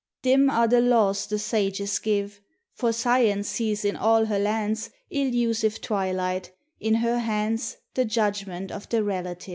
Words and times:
Dim 0.23 0.49
are 0.49 0.67
the 0.67 0.81
laws 0.81 1.27
the 1.27 1.37
sages 1.37 1.99
give, 1.99 2.41
For 2.73 2.91
Science 2.91 3.49
sees 3.49 3.85
in 3.85 3.95
all 3.95 4.25
her 4.25 4.39
lands 4.39 4.89
Illusive 5.11 5.79
twilight, 5.79 6.51
in 6.79 6.95
her 6.95 7.19
hands 7.19 7.77
The 7.93 8.05
judgments 8.05 8.73
of 8.73 8.89
the 8.89 9.03
Relative. 9.03 9.49